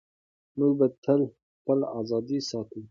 [0.57, 1.21] موږ به تل
[1.57, 2.79] خپله ازادي ساتو.